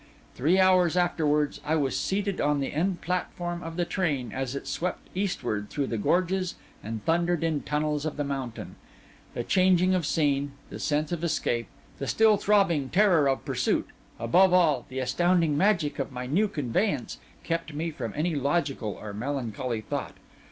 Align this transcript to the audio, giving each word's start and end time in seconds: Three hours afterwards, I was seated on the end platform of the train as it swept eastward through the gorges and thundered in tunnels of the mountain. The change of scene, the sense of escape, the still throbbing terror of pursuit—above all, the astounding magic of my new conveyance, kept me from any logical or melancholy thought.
Three 0.33 0.59
hours 0.59 0.97
afterwards, 0.97 1.61
I 1.63 1.75
was 1.75 1.95
seated 1.95 2.41
on 2.41 2.59
the 2.59 2.73
end 2.73 3.01
platform 3.01 3.61
of 3.61 3.75
the 3.75 3.85
train 3.85 4.31
as 4.33 4.55
it 4.55 4.65
swept 4.67 5.07
eastward 5.13 5.69
through 5.69 5.85
the 5.85 5.97
gorges 5.99 6.55
and 6.83 7.05
thundered 7.05 7.43
in 7.43 7.61
tunnels 7.61 8.03
of 8.03 8.17
the 8.17 8.23
mountain. 8.23 8.77
The 9.35 9.43
change 9.43 9.83
of 9.83 10.07
scene, 10.07 10.53
the 10.71 10.79
sense 10.79 11.11
of 11.11 11.23
escape, 11.23 11.67
the 11.99 12.07
still 12.07 12.37
throbbing 12.37 12.89
terror 12.89 13.29
of 13.29 13.45
pursuit—above 13.45 14.51
all, 14.55 14.87
the 14.89 14.97
astounding 14.97 15.55
magic 15.55 15.99
of 15.99 16.11
my 16.11 16.25
new 16.25 16.47
conveyance, 16.47 17.19
kept 17.43 17.71
me 17.75 17.91
from 17.91 18.11
any 18.15 18.33
logical 18.33 18.97
or 18.99 19.13
melancholy 19.13 19.81
thought. 19.81 20.15